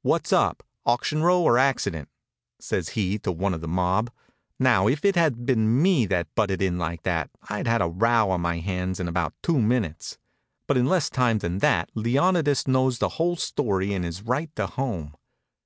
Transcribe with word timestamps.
"What's 0.00 0.32
up; 0.32 0.62
auction, 0.86 1.22
row 1.22 1.42
or 1.42 1.58
accident?" 1.58 2.08
says 2.58 2.88
he 2.96 3.18
to 3.18 3.30
one 3.30 3.52
of 3.52 3.60
the 3.60 3.68
mob. 3.68 4.10
Now 4.58 4.86
if 4.88 5.04
it 5.04 5.14
had 5.14 5.44
been 5.44 5.82
me 5.82 6.06
that 6.06 6.34
butted 6.34 6.62
in 6.62 6.78
like 6.78 7.02
that 7.02 7.28
I'd 7.50 7.66
had 7.66 7.82
a 7.82 7.86
row 7.86 8.30
on 8.30 8.40
my 8.40 8.60
hands 8.60 8.98
in 8.98 9.08
about 9.08 9.34
two 9.42 9.60
minutes, 9.60 10.16
but 10.66 10.78
in 10.78 10.86
less 10.86 11.10
time 11.10 11.36
than 11.40 11.58
that 11.58 11.90
Leonidas 11.94 12.66
knows 12.66 12.96
the 12.96 13.10
whole 13.20 13.36
story 13.36 13.92
and 13.92 14.06
is 14.06 14.22
right 14.22 14.48
to 14.56 14.68
home. 14.68 15.14